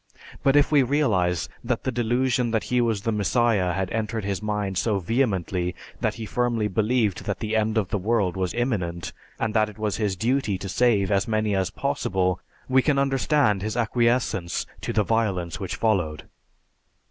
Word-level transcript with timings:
But 0.41 0.55
if 0.55 0.71
we 0.71 0.81
realize 0.81 1.47
that 1.63 1.83
the 1.83 1.91
delusion 1.91 2.49
that 2.49 2.63
he 2.63 2.81
was 2.81 3.03
"The 3.03 3.11
Messiah" 3.11 3.71
had 3.73 3.91
entered 3.91 4.25
his 4.25 4.41
mind 4.41 4.79
so 4.79 4.97
vehemently 4.97 5.75
that 5.99 6.15
he 6.15 6.25
firmly 6.25 6.67
believed 6.67 7.25
that 7.25 7.37
the 7.37 7.55
end 7.55 7.77
of 7.77 7.89
the 7.89 7.99
world 7.99 8.35
was 8.35 8.55
imminent, 8.55 9.13
and 9.39 9.53
that 9.53 9.69
it 9.69 9.77
was 9.77 9.97
his 9.97 10.15
duty 10.15 10.57
to 10.57 10.67
save 10.67 11.11
as 11.11 11.27
many 11.27 11.55
as 11.55 11.69
possible, 11.69 12.39
we 12.67 12.81
can 12.81 12.97
understand 12.97 13.61
his 13.61 13.77
acquiescence 13.77 14.65
to 14.81 14.91
the 14.91 15.03
violence 15.03 15.59
which 15.59 15.75
followed. 15.75 16.23